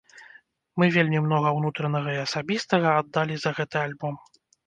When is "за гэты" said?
3.43-3.77